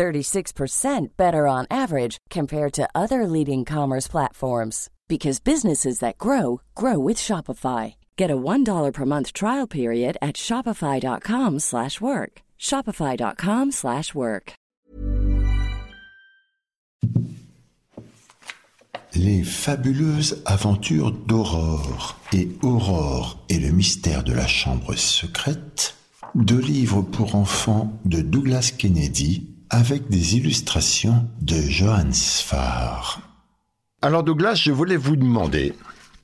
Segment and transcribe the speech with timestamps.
[0.00, 6.98] 36% better on average compared to other leading commerce platforms because businesses that grow grow
[6.98, 7.96] with Shopify.
[8.16, 12.32] Get a $1 per month trial period at shopify.com/work.
[12.58, 14.52] shopify.com/work.
[19.14, 25.94] Les fabuleuses aventures d'Aurore et Aurore et le mystère de la chambre secrète,
[26.34, 33.22] deux livres pour enfants de Douglas Kennedy avec des illustrations de Johann Sfar.
[34.02, 35.74] Alors Douglas, je voulais vous demander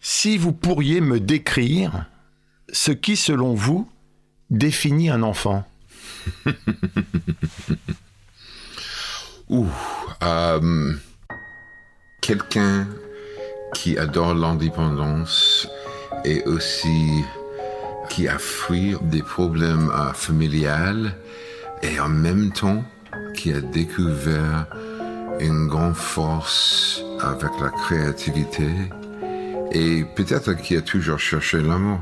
[0.01, 2.07] si vous pourriez me décrire
[2.73, 3.89] ce qui, selon vous,
[4.51, 5.65] définit un enfant?
[9.49, 9.69] Ouh,
[10.25, 10.93] euh,
[12.21, 12.89] quelqu'un
[13.75, 15.69] qui adore l'indépendance
[16.25, 17.23] et aussi
[18.09, 21.15] qui a fui des problèmes euh, familiales
[21.83, 22.85] et en même temps
[23.47, 24.67] qui a découvert
[25.39, 28.67] une grande force avec la créativité
[29.71, 32.01] et peut-être qui a toujours cherché l'amour.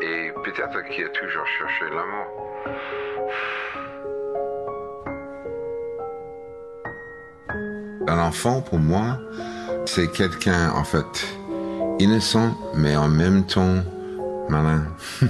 [0.00, 2.26] Et peut-être qui a toujours cherché l'amour.
[8.08, 9.18] Un enfant, pour moi,
[9.84, 11.36] c'est quelqu'un, en fait,
[11.98, 13.84] innocent, mais en même temps
[14.48, 14.86] malin.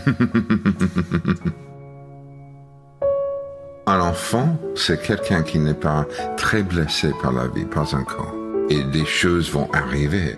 [3.88, 8.34] Un enfant, c'est quelqu'un qui n'est pas très blessé par la vie, pas encore.
[8.68, 10.36] Et des choses vont arriver.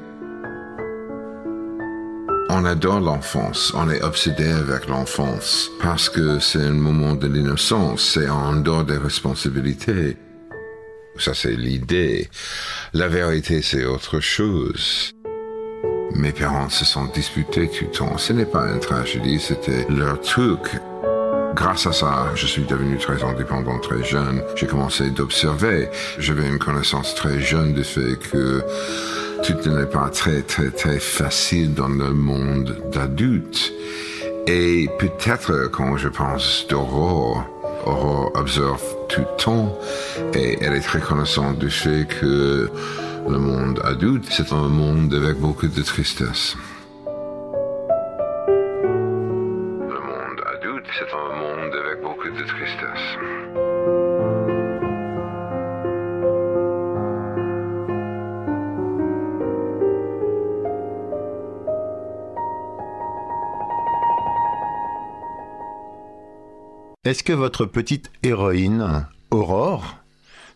[2.51, 8.03] On adore l'enfance, on est obsédé avec l'enfance parce que c'est un moment de l'innocence,
[8.15, 10.17] c'est en dehors des responsabilités.
[11.19, 12.29] Ça, c'est l'idée.
[12.93, 15.11] La vérité, c'est autre chose.
[16.15, 18.19] Mes parents se sont disputés tout le temps.
[18.19, 20.81] Ce n'est pas une tragédie, c'était leur truc.
[21.55, 24.43] Grâce à ça, je suis devenu très indépendant très jeune.
[24.55, 25.89] J'ai commencé d'observer.
[26.19, 28.63] J'avais une connaissance très jeune du fait que
[29.43, 33.73] tout n'est pas très, très, très facile dans le monde d'adultes.
[34.47, 37.45] Et peut-être quand je pense d'Aurore,
[37.85, 38.98] Aurore observe
[39.37, 39.79] temps
[40.35, 42.71] et elle est très connaissante du fait que
[43.29, 46.57] le monde adulte, c'est un monde avec beaucoup de tristesse.
[67.09, 69.97] Est-ce que votre petite héroïne, Aurore,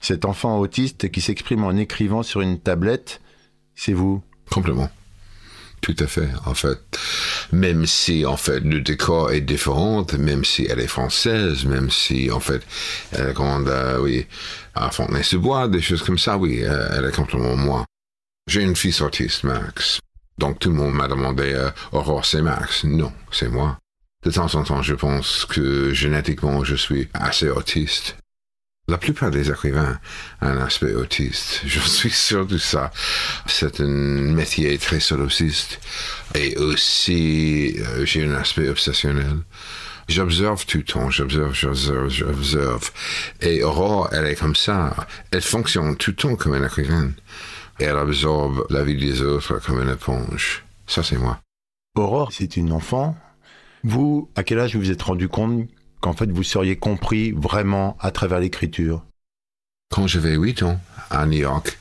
[0.02, 3.22] cet enfant autiste qui s'exprime en écrivant sur une tablette,
[3.74, 4.22] c'est vous?
[4.50, 4.90] Complètement.
[5.80, 6.78] Tout à fait, en fait.
[7.52, 12.30] Même si, en fait, le décor est différent, même si elle est française, même si,
[12.30, 12.60] en fait,
[13.12, 14.26] elle est grande, euh, oui,
[14.74, 17.86] à Fontenay-sous-Bois, des choses comme ça, oui, euh, elle est complètement moi.
[18.46, 20.00] J'ai une fille autiste, Max.
[20.36, 22.84] Donc tout le monde m'a demandé, euh, Aurore, c'est Max?
[22.84, 23.78] Non, c'est moi.
[24.22, 28.16] De temps en temps, je pense que génétiquement, je suis assez autiste.
[28.88, 29.98] La plupart des écrivains
[30.40, 31.62] ont un aspect autiste.
[31.64, 32.92] Je suis sûr de ça.
[33.46, 35.80] C'est un métier très solociste.
[36.34, 39.38] Et aussi, euh, j'ai un aspect obsessionnel.
[40.08, 42.90] J'observe tout le temps, j'observe, j'observe, j'observe.
[43.40, 44.94] Et Aurore, elle est comme ça.
[45.30, 47.12] Elle fonctionne tout le temps comme un écrivain.
[47.78, 50.64] Et elle absorbe la vie des autres comme une éponge.
[50.86, 51.40] Ça, c'est moi.
[51.96, 53.16] Aurore, c'est une enfant.
[53.84, 55.68] Vous, à quel âge vous vous êtes rendu compte
[56.00, 59.04] qu'en fait vous seriez compris vraiment à travers l'écriture?
[59.90, 60.80] Quand j'avais 8 ans,
[61.10, 61.78] à New York,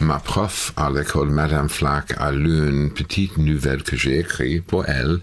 [0.00, 4.86] ma prof à l'école, Madame Flack, a lu une petite nouvelle que j'ai écrite pour
[4.86, 5.20] elle.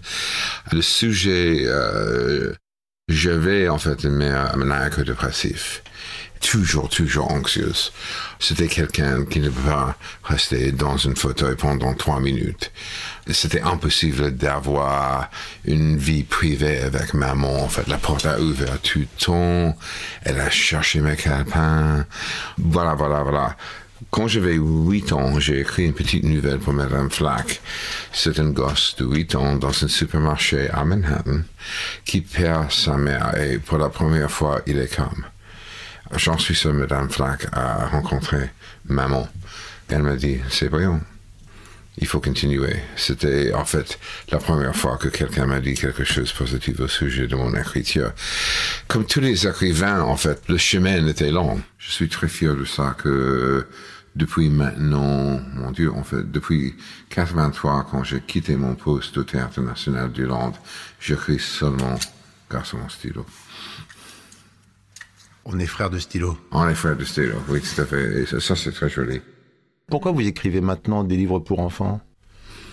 [0.72, 2.54] Le sujet, euh,
[3.08, 5.82] j'avais en fait une maniaque dépressif
[6.42, 7.92] toujours, toujours anxieuse.
[8.38, 12.72] C'était quelqu'un qui ne peut pas rester dans un fauteuil pendant trois minutes.
[13.30, 15.30] C'était impossible d'avoir
[15.64, 17.62] une vie privée avec maman.
[17.62, 19.76] En fait, la porte a ouvert tout le temps.
[20.22, 22.04] Elle a cherché mes calepins.
[22.58, 23.56] Voilà, voilà, voilà.
[24.10, 27.60] Quand j'avais 8 ans, j'ai écrit une petite nouvelle pour Madame Flack.
[28.12, 31.42] C'est un gosse de 8 ans dans un supermarché à Manhattan
[32.04, 35.24] qui perd sa mère et pour la première fois, il est comme
[36.16, 38.50] J'en suis sûr, Madame Flack a rencontré
[38.86, 39.26] maman.
[39.88, 41.00] Elle m'a dit, c'est brillant.
[41.98, 42.76] Il faut continuer.
[42.96, 43.98] C'était en fait
[44.30, 47.54] la première fois que quelqu'un m'a dit quelque chose de positif au sujet de mon
[47.54, 48.12] écriture.
[48.88, 51.60] Comme tous les écrivains, en fait, le chemin était long.
[51.78, 53.66] Je suis très fier de ça que
[54.16, 56.74] depuis maintenant, mon Dieu, en fait, depuis
[57.10, 60.52] 83, quand j'ai quitté mon poste au Théâtre National du Land,
[61.00, 61.98] j'écris seulement
[62.48, 63.26] grâce à mon stylo.
[65.44, 66.38] On est frères de stylo.
[66.52, 68.22] On est frères de stylo, oui, tout à fait.
[68.22, 69.20] Et ça, ça c'est très joli.
[69.92, 72.00] Pourquoi vous écrivez maintenant des livres pour enfants?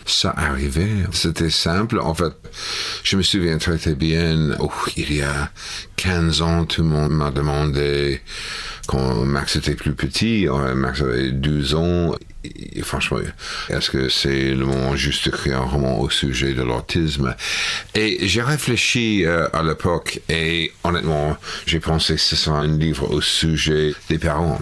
[0.06, 0.88] Ça arrivait.
[1.12, 2.00] C'était simple.
[2.00, 2.31] En fait,
[3.04, 5.51] je me souviens très bien, oh, il y a
[5.98, 8.21] 15 ans, tout le monde m'a demandé,
[8.88, 13.18] quand Max était plus petit, euh, Max avait 12 ans, et franchement,
[13.68, 17.36] est-ce que c'est le moment juste de créer un roman au sujet de l'autisme?
[17.95, 21.36] Et j'ai réfléchi euh, à l'époque et honnêtement,
[21.66, 24.62] j'ai pensé que ce serait un livre au sujet des parents.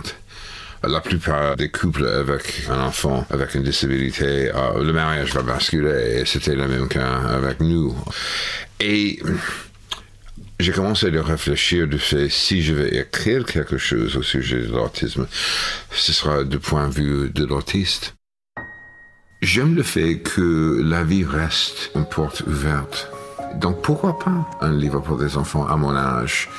[0.90, 6.24] La plupart des couples avec un enfant avec une disabilité, euh, le mariage va basculer
[6.26, 7.94] c'était le même cas avec nous.
[8.80, 9.20] Et
[10.62, 14.72] j'ai commencé à réfléchir du fait si je vais écrire quelque chose au sujet de
[14.72, 15.28] l'autisme,
[15.92, 18.16] ce sera du point de vue de l'autiste.
[19.42, 23.12] J'aime le fait que la vie reste une porte ouverte.
[23.56, 26.50] Donc pourquoi pas un livre pour des enfants à mon âge?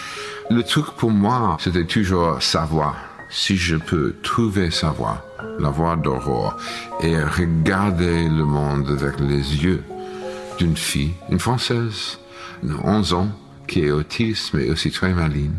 [0.51, 5.25] Le truc pour moi, c'était toujours savoir si je peux trouver sa voix,
[5.59, 6.57] la voix d'Aurore,
[7.01, 9.83] et regarder le monde avec les yeux
[10.59, 12.19] d'une fille, une Française,
[12.63, 13.29] de 11 ans,
[13.67, 15.55] qui est autiste, mais aussi très maligne,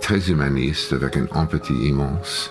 [0.00, 2.50] très humaniste, avec une empathie immense.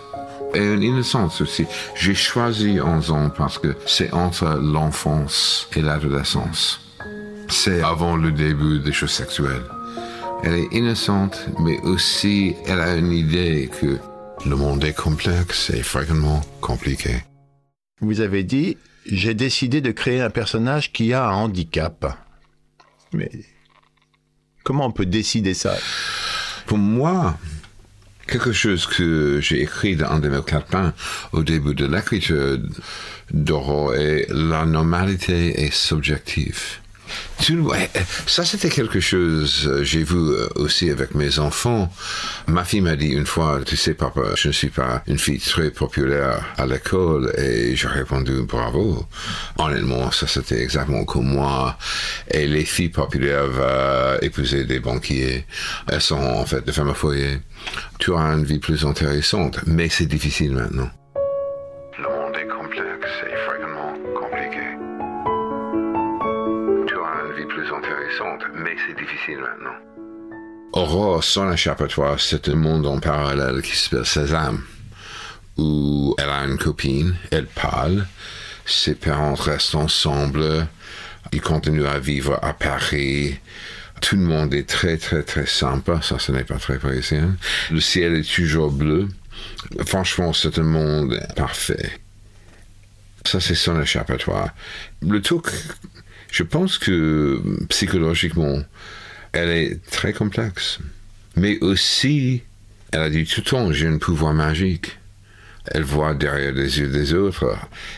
[0.53, 1.65] Et une innocence aussi.
[1.95, 6.81] J'ai choisi 11 ans parce que c'est entre l'enfance et l'adolescence.
[7.47, 9.63] C'est avant le début des choses sexuelles.
[10.43, 13.97] Elle est innocente, mais aussi elle a une idée que
[14.45, 17.23] le monde est complexe et fréquemment compliqué.
[17.99, 22.17] Vous avez dit, j'ai décidé de créer un personnage qui a un handicap.
[23.13, 23.29] Mais
[24.63, 25.77] comment on peut décider ça?
[26.65, 27.37] Pour moi,
[28.27, 30.93] quelque chose que j'ai écrit dans un de mes quatre
[31.31, 32.57] au début de l'écriture
[33.31, 36.79] d'Oro est la normalité est subjective.
[38.27, 41.91] Ça, c'était quelque chose, euh, j'ai vu euh, aussi avec mes enfants.
[42.47, 45.39] Ma fille m'a dit une fois, tu sais, papa, je ne suis pas une fille
[45.39, 47.33] très populaire à l'école.
[47.37, 49.05] Et j'ai répondu, bravo.
[49.57, 51.77] Honnêtement, ça, c'était exactement comme moi.
[52.29, 55.45] Et les filles populaires vont épouser des banquiers.
[55.87, 57.39] Elles sont en fait des femmes à foyer.
[57.99, 60.89] Tu as une vie plus intéressante, mais c'est difficile maintenant.
[71.21, 74.63] Son échappatoire, c'est un monde en parallèle qui s'appelle Sésame,
[75.57, 78.05] où elle a une copine, elle parle,
[78.65, 80.67] ses parents restent ensemble,
[81.31, 83.39] ils continuent à vivre à Paris.
[84.01, 86.01] Tout le monde est très, très, très sympa.
[86.01, 87.37] Ça, ce n'est pas très parisien.
[87.69, 89.07] Le ciel est toujours bleu.
[89.85, 91.91] Franchement, c'est un monde parfait.
[93.25, 94.49] Ça, c'est son échappatoire.
[95.01, 95.45] Le truc
[96.31, 98.59] je pense que psychologiquement,
[99.33, 100.79] elle est très complexe.
[101.35, 102.43] Mais aussi,
[102.91, 104.97] elle a dit tout le temps, j'ai un pouvoir magique.
[105.65, 107.55] Elle voit derrière les yeux des autres.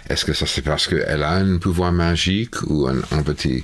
[0.09, 3.63] Est-ce que ça c'est parce qu'elle a un pouvoir magique ou un empathie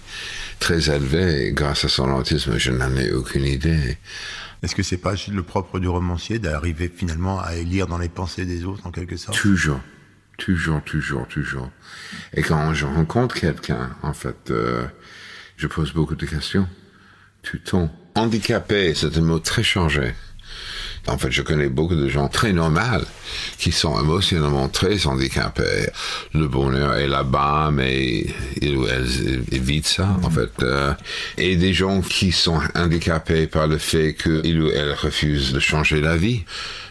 [0.60, 1.52] très élevé?
[1.54, 3.98] Grâce à son autisme Je n'en ai aucune idée.
[4.64, 8.46] Est-ce que c'est pas le propre du romancier d'arriver finalement à lire dans les pensées
[8.46, 9.38] des autres en quelque sorte?
[9.38, 9.82] Toujours.
[10.38, 11.70] Toujours, toujours, toujours.
[12.34, 14.86] Et quand je rencontre quelqu'un, en fait, euh,
[15.58, 16.68] je pose beaucoup de questions.
[18.16, 20.14] Handicapé, c'est un mot très changé.
[21.08, 23.06] En fait, je connais beaucoup de gens très normaux
[23.58, 25.88] qui sont émotionnellement très handicapés.
[26.34, 28.26] Le bonheur est là-bas, mais
[28.62, 30.52] ils ou elles évitent ça, en fait.
[30.62, 30.94] Euh,
[31.38, 36.02] et des gens qui sont handicapés par le fait qu'ils ou elles refusent de changer
[36.02, 36.44] la vie.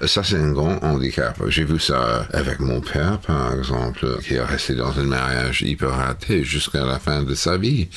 [0.05, 1.40] Ça, c'est un grand handicap.
[1.49, 5.90] J'ai vu ça avec mon père, par exemple, qui est resté dans un mariage hyper
[5.90, 7.88] raté jusqu'à la fin de sa vie.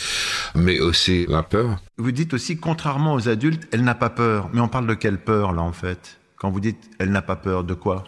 [0.55, 1.79] Mais aussi la peur.
[2.01, 4.50] Vous dites aussi, contrairement aux adultes, elle n'a pas peur.
[4.53, 6.17] Mais on parle de quelle peur, là, en fait?
[6.36, 8.05] Quand vous dites elle n'a pas peur, de quoi?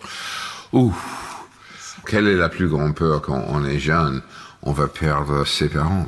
[0.71, 0.95] Ouh
[2.07, 4.23] Quelle est la plus grande peur quand on est jeune?
[4.63, 6.07] On va perdre ses parents.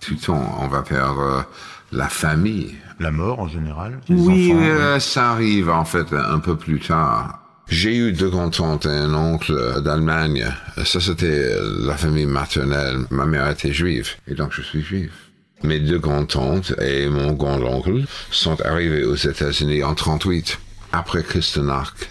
[0.00, 1.46] Tout le temps, on va perdre
[1.92, 2.74] la famille.
[2.98, 4.00] La mort, en général?
[4.08, 7.38] Oui, euh, ça arrive, en fait, un peu plus tard.
[7.68, 10.48] J'ai eu deux grands-tantes et un oncle d'Allemagne.
[10.84, 13.04] Ça, c'était la famille maternelle.
[13.10, 15.29] Ma mère était juive, et donc je suis juif.
[15.62, 20.58] Mes deux grands-tantes et mon grand-oncle sont arrivés aux États-Unis en 38.
[20.92, 22.08] après Kristallnacht.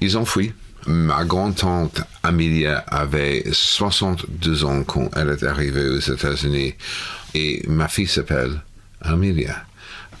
[0.00, 0.52] Ils ont fui.
[0.86, 6.74] Ma grand-tante Amelia avait 62 ans quand elle est arrivée aux États-Unis
[7.34, 8.62] et ma fille s'appelle
[9.02, 9.67] Amelia.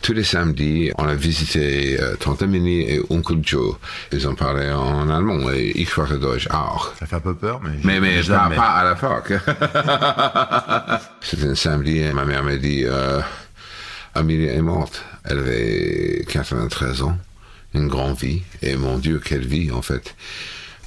[0.00, 3.76] Tous les samedis, on a visité euh, Tante Amélie et Oncle Joe.
[4.12, 6.94] Ils ont parlé en allemand et ich spreche Deutsch auch.
[6.98, 7.78] Ça fait un peu peur, mais...
[7.82, 8.56] Mais, mais pas, jamais.
[8.56, 9.32] pas à la fac.
[11.20, 13.20] C'était un samedi et ma mère m'a dit, euh,
[14.14, 15.04] Amélie est morte.
[15.24, 17.18] Elle avait 93 ans,
[17.74, 18.42] une grande vie.
[18.62, 20.14] Et mon Dieu, quelle vie, en fait.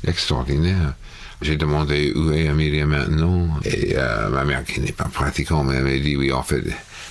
[0.08, 0.94] Extraordinaire.
[1.42, 3.50] J'ai demandé où est Amélie maintenant.
[3.66, 6.64] Et euh, ma mère, qui n'est pas pratiquante, m'a dit, oui, en fait,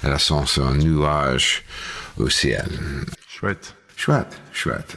[0.03, 1.65] elle a son, son nuage
[2.19, 2.67] au ciel.
[3.29, 3.75] Chouette.
[3.97, 4.97] Chouette, chouette.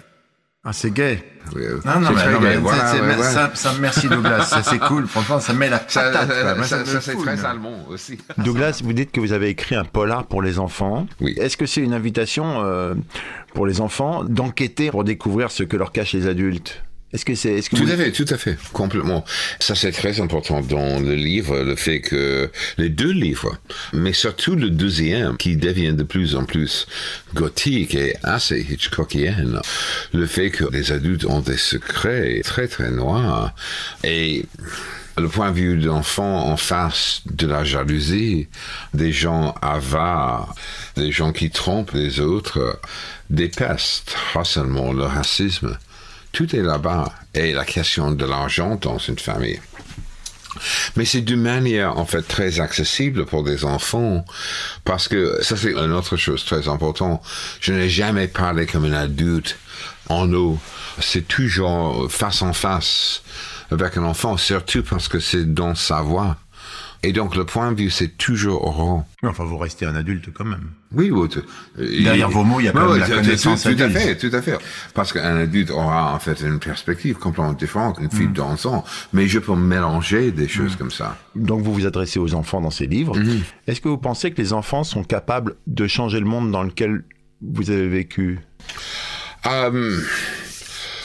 [0.65, 1.21] Ah, c'est gay.
[1.53, 3.23] Oui, Non, non, c'est mais, non, voilà, c'est- c'est- ouais, ouais.
[3.23, 5.07] ça, ça- merci Douglas, ça c'est cool.
[5.07, 6.63] Franchement, ça met la Ça, patate.
[6.63, 8.17] ça, c'est très allemand aussi.
[8.37, 11.05] Douglas, vous dites que vous avez écrit un polar pour les enfants.
[11.19, 11.33] Oui.
[11.37, 12.93] Est-ce que c'est une invitation euh,
[13.53, 16.81] pour les enfants d'enquêter pour découvrir ce que leur cachent les adultes?
[17.13, 19.23] Est-ce que c'est, que Tout vous- à fait, tout à fait, complètement.
[19.59, 23.57] Ça, c'est très important dans le livre, le fait que les deux livres,
[23.93, 26.87] mais surtout le deuxième, qui devient de plus en plus
[27.35, 29.61] gothique et assez Hitchcockien,
[30.13, 33.53] le fait que les adultes ont des secrets très, très noirs.
[34.03, 34.45] Et
[35.15, 38.47] le point de vue d'enfant en face de la jalousie,
[38.95, 40.55] des gens avares,
[40.95, 42.79] des gens qui trompent les autres,
[43.29, 45.77] des pestes, harcèlement, le racisme.
[46.33, 47.13] Tout est là-bas.
[47.33, 49.61] Et la question de l'argent dans une famille.
[50.95, 54.25] Mais c'est d'une manière, en fait, très accessible pour des enfants.
[54.83, 57.21] Parce que ça, c'est une autre chose très importante.
[57.61, 59.57] Je n'ai jamais parlé comme un adulte
[60.09, 60.59] en eau.
[60.99, 63.21] C'est toujours face en face
[63.71, 66.37] avec un enfant, surtout parce que c'est dans sa voix.
[67.05, 69.03] Et donc, le point de vue, c'est toujours orange.
[69.21, 70.69] Mais Enfin, vous restez un adulte quand même.
[70.93, 71.27] Oui, oui.
[71.27, 71.41] tu-
[72.03, 74.29] Derrière vos mots, il y a quand même la connaissance Tout, tout à fait, tout
[74.33, 74.57] à fait.
[74.93, 78.11] Parce qu'un adulte aura en fait une perspective complètement différente, une Mm.
[78.11, 78.85] fille d'enfant.
[79.11, 81.17] Mais je peux mélanger des choses comme ça.
[81.35, 83.17] Donc vous vous adressez aux enfants dans ces livres.
[83.17, 83.41] Mhm.
[83.67, 87.03] Est-ce que vous pensez que les enfants sont capables de changer le monde dans lequel
[87.41, 88.39] vous avez vécu?
[89.45, 89.99] Euh,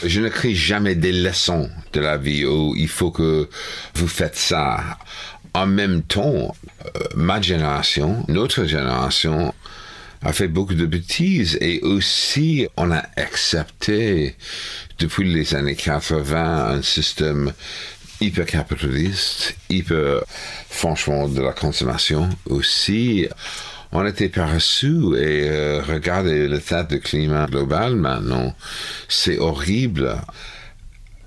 [0.05, 3.49] je ne crée jamais des leçons de la vie où il faut que
[3.95, 4.79] vous faites ça.
[5.53, 9.53] En même temps, euh, ma génération, notre génération,
[10.21, 14.35] a fait beaucoup de bêtises et aussi on a accepté
[14.99, 17.53] depuis les années 80 un système
[18.19, 20.23] hyper capitaliste, hyper
[20.69, 23.27] franchement de la consommation aussi.
[23.91, 28.53] On était paresseux et euh, regardez l'état du climat global maintenant,
[29.07, 30.15] c'est horrible.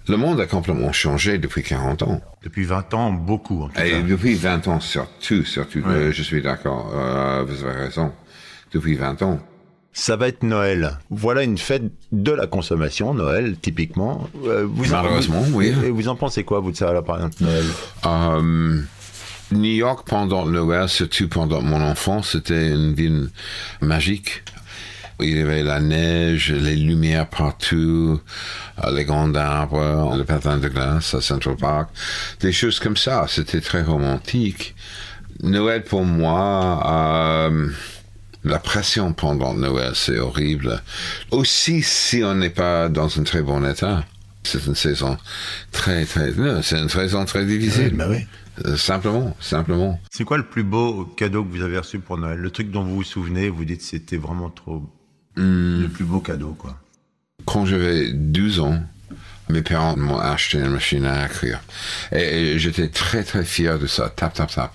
[0.08, 2.20] Le monde a complètement changé depuis 40 ans.
[2.42, 4.00] Depuis 20 ans, beaucoup en tout Et cas.
[4.02, 8.12] depuis 20 ans, surtout, surtout, euh, je suis d'accord, euh, vous avez raison.
[8.72, 9.38] Depuis 20 ans.
[9.92, 10.98] Ça va être Noël.
[11.10, 14.28] Voilà une fête de la consommation, Noël, typiquement.
[14.46, 15.74] Euh, vous Malheureusement, vous- oui.
[15.84, 18.84] Et vous en pensez quoi, vous, de ça, là, par exemple, Noël?
[19.52, 23.28] New York pendant Noël, surtout pendant mon enfance, c'était une ville
[23.82, 24.42] magique.
[25.22, 28.20] Il y avait la neige, les lumières partout,
[28.84, 31.90] euh, les grands arbres, le patin de glace à Central Park,
[32.40, 33.26] des choses comme ça.
[33.28, 34.74] C'était très romantique.
[35.42, 36.82] Noël pour moi,
[37.50, 37.68] euh,
[38.44, 40.82] la pression pendant Noël, c'est horrible.
[41.30, 44.04] Aussi si on n'est pas dans un très bon état.
[44.44, 45.16] C'est une saison
[45.70, 47.94] très, très, non, c'est une saison très difficile.
[47.94, 48.26] bah oui.
[48.66, 50.00] Euh, Simplement, simplement.
[50.10, 52.38] C'est quoi le plus beau cadeau que vous avez reçu pour Noël?
[52.38, 54.82] Le truc dont vous vous souvenez, vous dites c'était vraiment trop...
[55.36, 56.78] Le plus beau cadeau, quoi.
[57.44, 58.80] Quand j'avais 12 ans,
[59.48, 61.60] mes parents m'ont acheté une machine à écrire.
[62.12, 64.08] Et, et j'étais très, très fier de ça.
[64.14, 64.72] Tap, tap, tap.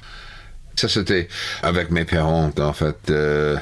[0.76, 1.28] Ça, c'était
[1.64, 3.10] avec mes parents, en fait.
[3.10, 3.58] euh,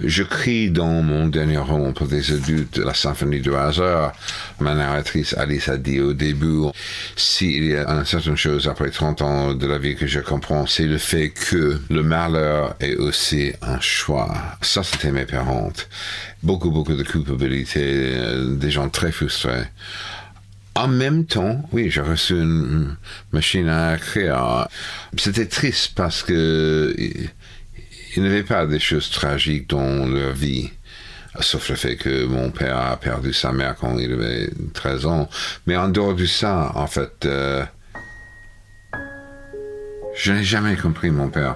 [0.00, 4.12] je crie dans mon dernier roman pour des adultes, La symphonie du hasard.
[4.60, 6.66] Ma narratrice Alice a dit au début,
[7.16, 10.66] s'il y a une certaine chose après 30 ans de la vie que je comprends,
[10.66, 14.32] c'est le fait que le malheur est aussi un choix.
[14.62, 15.72] Ça, c'était mes parents.
[16.42, 19.64] Beaucoup, beaucoup de culpabilité, euh, des gens très frustrés.
[20.78, 22.96] En même temps, oui, j'ai reçu une
[23.32, 24.68] machine à écrire.
[25.16, 26.94] C'était triste parce que
[28.18, 30.70] il n'y avait pas des choses tragiques dans leur vie,
[31.38, 35.28] sauf le fait que mon père a perdu sa mère quand il avait 13 ans.
[35.68, 37.64] Mais en dehors de ça, en fait, euh,
[40.16, 41.54] je n'ai jamais compris mon père.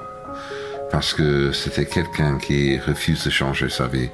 [0.92, 4.10] Parce que c'était quelqu'un qui refuse de changer sa vie,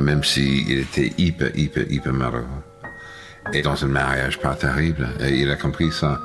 [0.00, 2.46] même s'il était hyper, hyper, hyper malheureux
[3.52, 5.08] et dans un mariage pas terrible.
[5.20, 6.20] Et il a compris ça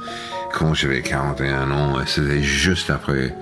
[0.53, 2.01] quand j'avais 41 ans.
[2.01, 3.35] Et c'était juste après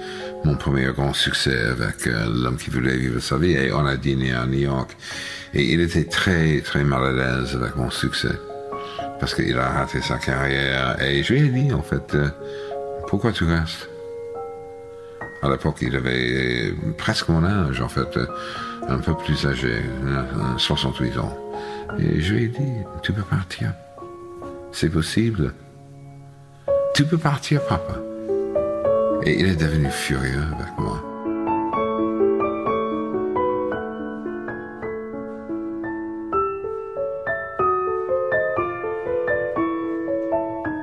[0.43, 3.97] mon premier grand succès avec euh, L'homme qui voulait vivre sa vie et on a
[3.97, 4.95] dîné à New York.
[5.53, 8.39] Et il était très, très mal à l'aise avec mon succès.
[9.19, 11.01] Parce qu'il a raté sa carrière.
[11.01, 12.29] Et je lui ai dit, en fait, euh,
[13.07, 13.89] pourquoi tu restes?
[15.41, 18.25] À l'époque, il avait presque mon âge, en fait, euh,
[18.87, 19.81] un peu plus âgé,
[20.57, 21.37] 68 ans.
[21.97, 23.73] Et je lui ai dit, tu peux partir.
[24.71, 25.53] C'est possible.
[26.93, 28.08] Tu peux partir, papa.
[29.25, 31.03] Et il est devenu furieux avec moi.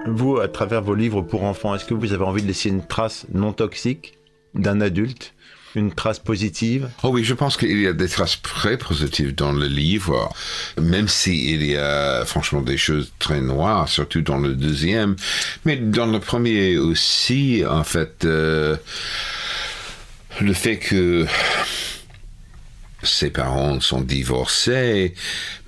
[0.07, 2.87] Vous, à travers vos livres pour enfants, est-ce que vous avez envie de laisser une
[2.87, 4.19] trace non toxique
[4.55, 5.35] d'un adulte
[5.77, 9.53] une trace positive Oh oui, je pense qu'il y a des traces très positives dans
[9.53, 10.33] le livre,
[10.81, 15.17] même s'il y a franchement des choses très noires, surtout dans le deuxième.
[15.65, 18.77] Mais dans le premier aussi, en fait, euh,
[20.41, 21.27] le fait que
[23.03, 25.15] ses parents sont divorcés,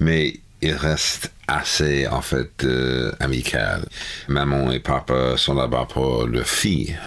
[0.00, 3.86] mais ils restent assez en fait euh, amical.
[4.28, 6.98] Maman et papa sont là-bas pour leur fille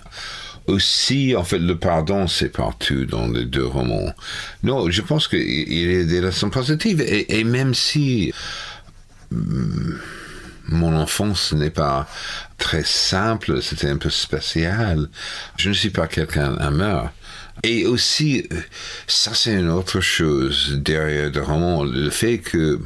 [0.68, 4.14] aussi, en fait, le pardon, c'est partout dans les deux romans.
[4.64, 7.02] Non, je pense qu'il y a des leçons positives.
[7.02, 8.34] Et, même si
[9.32, 9.96] mm,
[10.70, 12.08] mon enfance n'est pas
[12.58, 15.10] très simple, c'était un peu spécial,
[15.58, 17.12] je ne suis pas quelqu'un meurtre.
[17.64, 18.48] Et aussi,
[19.08, 22.80] ça c'est une autre chose derrière le roman, le fait que,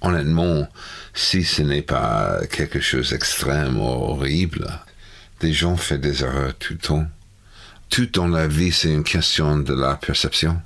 [0.00, 0.66] honnêtement,
[1.12, 4.66] si ce n'est pas quelque chose d'extrême ou horrible,
[5.44, 7.06] des gens font des erreurs tout le temps.
[7.90, 10.60] Tout dans la vie, c'est une question de la perception.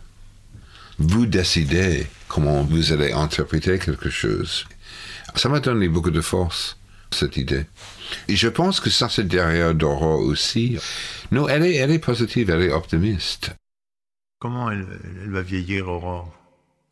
[0.98, 4.66] Vous décidez comment vous allez interpréter quelque chose.
[5.34, 6.78] Ça m'a donné beaucoup de force,
[7.10, 7.66] cette idée.
[8.28, 10.78] Et je pense que ça, c'est derrière Dora aussi.
[11.32, 13.50] Non, elle est, elle est positive, elle est optimiste.
[14.38, 14.86] Comment elle,
[15.24, 16.32] elle va vieillir, Aurore,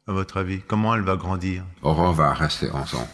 [0.09, 0.61] à votre avis?
[0.67, 1.63] Comment elle va grandir?
[1.83, 3.09] Aurore va rester ensemble.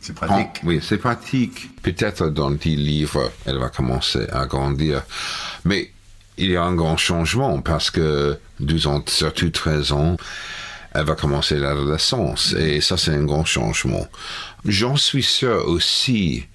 [0.00, 0.62] C'est pratique.
[0.64, 1.70] oui, c'est pratique.
[1.82, 5.02] Peut-être dans 10 livres, elle va commencer à grandir.
[5.64, 5.90] Mais
[6.38, 10.16] il y a un grand changement parce que 12 ans, surtout 13 ans,
[10.94, 12.54] elle va commencer l'adolescence.
[12.54, 14.06] Et ça, c'est un grand changement.
[14.64, 16.46] J'en suis sûr aussi,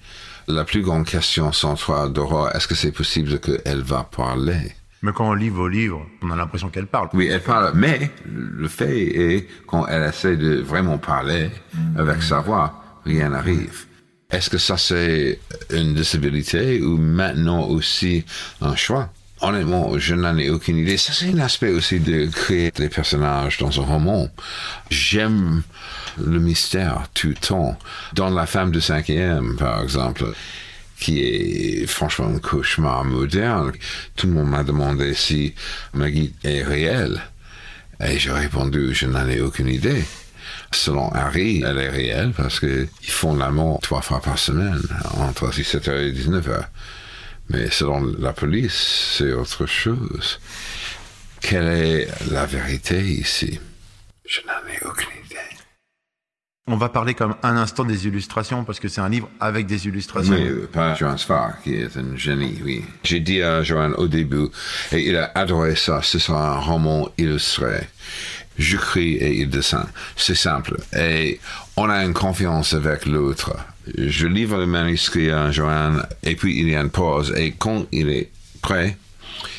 [0.48, 4.72] la plus grande question centrale d'Aurore, est-ce que c'est possible qu'elle va parler?
[5.02, 7.08] Mais quand on lit vos livres, on a l'impression qu'elle parle.
[7.12, 7.72] Oui, elle parle.
[7.74, 11.50] Mais le fait est, quand elle essaie de vraiment parler
[11.96, 13.86] avec sa voix, rien n'arrive.
[14.30, 15.38] Est-ce que ça c'est
[15.70, 18.24] une disabilité ou maintenant aussi
[18.60, 19.10] un choix?
[19.40, 20.96] Honnêtement, je n'en ai aucune idée.
[20.96, 24.28] Ça, c'est un aspect aussi de créer des personnages dans un roman.
[24.88, 25.62] J'aime
[26.18, 27.78] le mystère tout le temps.
[28.14, 30.24] Dans La femme de cinquième, par exemple,
[30.98, 33.72] qui est franchement un cauchemar moderne,
[34.16, 35.54] tout le monde m'a demandé si
[35.92, 37.20] Maggie est réelle.
[38.02, 40.02] Et j'ai répondu, je n'en ai aucune idée.
[40.72, 44.82] Selon Harry, elle est réelle parce qu'ils font l'amour trois fois par semaine,
[45.18, 46.66] entre 17h et 19h.
[47.48, 50.40] Mais selon la police, c'est autre chose.
[51.40, 53.60] Quelle est la vérité ici?
[54.26, 55.36] Je n'en ai aucune idée.
[56.68, 59.86] On va parler comme un instant des illustrations, parce que c'est un livre avec des
[59.86, 60.34] illustrations.
[60.34, 62.84] Oui, par Johan Sfar, qui est un génie, oui.
[63.04, 64.48] J'ai dit à Johan au début,
[64.90, 67.88] et il a adoré ça, ce sera un roman illustré
[68.58, 69.86] j'écris et il dessine.
[70.16, 70.76] C'est simple.
[70.98, 71.40] Et
[71.76, 73.56] on a une confiance avec l'autre.
[73.96, 77.32] Je livre le manuscrit à Joanne et puis il y a une pause.
[77.36, 78.30] Et quand il est
[78.62, 78.96] prêt,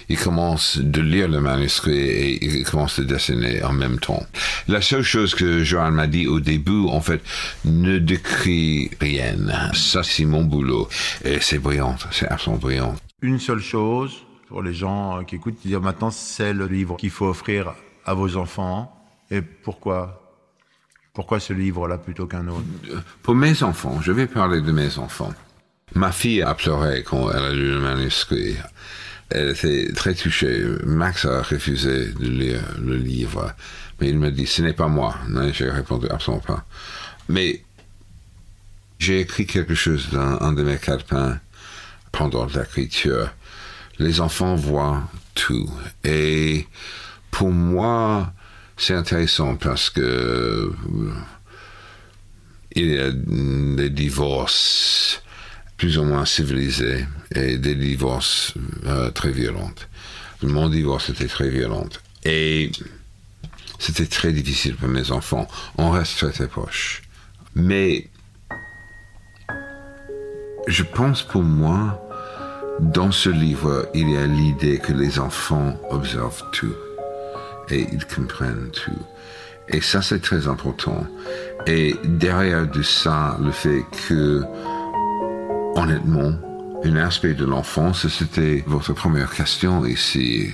[0.10, 4.25] il commence de lire le manuscrit et il commence de dessiner en même temps.
[4.67, 7.21] La seule chose que Joanne m'a dit au début, en fait,
[7.65, 9.36] ne décrit rien.
[9.73, 10.88] Ça, c'est mon boulot.
[11.25, 11.95] Et c'est brillant.
[12.12, 12.95] C'est absolument brillant.
[13.21, 17.27] Une seule chose pour les gens qui écoutent, dire maintenant, c'est le livre qu'il faut
[17.27, 17.73] offrir
[18.08, 18.91] à vos enfants
[19.30, 20.24] et pourquoi
[21.13, 22.63] pourquoi ce livre-là plutôt qu'un autre?
[23.24, 25.34] Pour mes enfants, je vais parler de mes enfants.
[25.96, 28.56] Ma fille a pleuré quand elle a lu le manuscrit.
[29.32, 30.63] Elle était très touchée.
[30.84, 33.52] Max a refusé de lire le livre.
[34.00, 35.15] Mais il me dit, ce n'est pas moi.
[35.54, 36.65] J'ai répondu, absolument pas.
[37.30, 37.63] Mais
[39.00, 41.39] j'ai écrit quelque chose dans un de mes calepins
[42.12, 43.32] pendant l'écriture.
[43.98, 45.02] Les enfants voient
[45.34, 45.67] tout.
[46.04, 46.67] Et
[47.31, 48.33] pour moi,
[48.77, 50.73] c'est intéressant parce que euh,
[52.73, 55.21] il y a des divorces
[55.77, 58.53] plus ou moins civilisés et des divorces
[58.85, 59.87] euh, très violentes.
[60.41, 61.87] Mon divorce était très violent
[62.23, 62.71] et
[63.79, 65.47] c'était très difficile pour mes enfants.
[65.77, 67.03] On reste très très proches.
[67.55, 68.09] Mais
[70.67, 72.03] je pense pour moi
[72.79, 76.75] Dans ce livre, il y a l'idée que les enfants observent tout
[77.69, 79.03] et ils comprennent tout.
[79.69, 81.06] Et ça, c'est très important.
[81.65, 84.43] Et derrière de ça, le fait que,
[85.75, 86.34] honnêtement,
[86.84, 90.51] un aspect de l'enfance, c'était votre première question ici.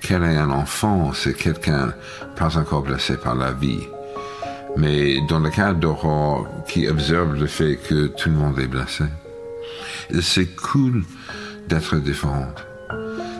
[0.00, 1.12] Quel est un enfant?
[1.12, 1.92] C'est quelqu'un
[2.36, 3.86] pas encore blessé par la vie.
[4.76, 9.04] Mais dans le cas d'Aurore, qui observe le fait que tout le monde est blessé,
[10.20, 11.02] c'est cool
[11.68, 12.64] d'être différente.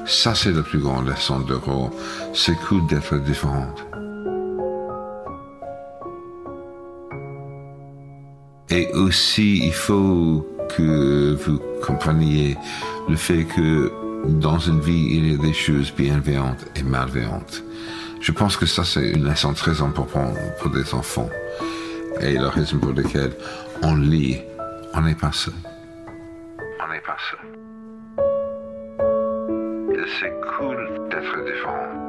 [0.07, 1.91] Ça, c'est la plus grande leçon d'Aurore.
[2.33, 3.85] C'est cool d'être différente.
[8.71, 12.57] Et aussi, il faut que vous compreniez
[13.09, 13.91] le fait que
[14.27, 17.63] dans une vie, il y a des choses bienveillantes et malveillantes.
[18.21, 21.31] Je pense que ça, c'est une leçon très importante pour des enfants.
[22.21, 23.33] Et la raison pour laquelle
[23.83, 24.41] on lit,
[24.95, 25.55] on n'est pas seul.
[26.59, 27.76] On n'est pas seul.
[30.07, 32.07] C'est cool d'être différent.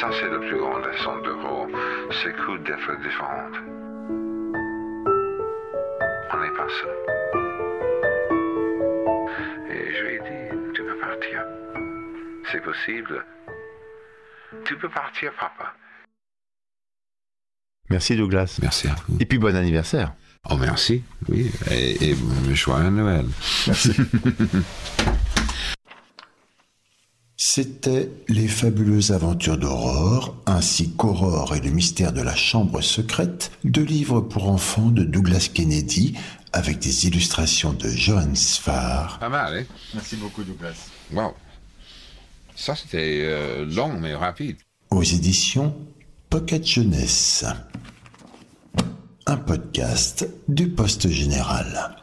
[0.00, 1.72] Ça, c'est la plus grande leçon de rôle.
[2.22, 3.54] C'est cool d'être différente.
[6.32, 6.96] On n'est pas seul.
[9.70, 11.44] Et je lui ai dit, tu peux partir.
[12.50, 13.24] C'est possible.
[14.64, 15.74] Tu peux partir, papa.
[17.88, 18.58] Merci Douglas.
[18.60, 19.16] Merci à vous.
[19.20, 20.12] Et puis bon anniversaire.
[20.50, 21.04] Oh, merci.
[21.28, 21.50] Oui.
[21.70, 22.16] Et, et
[22.54, 23.26] joyeux Noël.
[23.66, 23.92] Merci.
[27.50, 33.84] C'était Les fabuleuses aventures d'Aurore, ainsi qu'Aurore et le mystère de la chambre secrète, deux
[33.84, 36.14] livres pour enfants de Douglas Kennedy,
[36.52, 39.64] avec des illustrations de Johan Sfar, Pas mal, hein?
[39.94, 40.90] Merci beaucoup Douglas.
[41.10, 41.32] Wow.
[42.54, 44.58] Ça, c'était euh, long, mais rapide.
[44.90, 45.74] aux éditions
[46.28, 47.46] Pocket Jeunesse.
[49.24, 51.96] Un podcast du Poste Général.